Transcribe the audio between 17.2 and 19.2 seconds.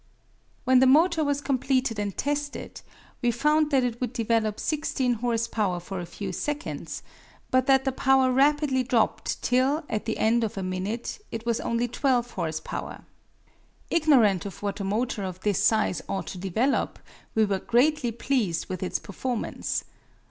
we were greatly pleased with its